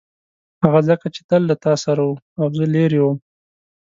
[0.63, 3.17] هغه ځکه چې تل له تا سره و او زه لیرې وم.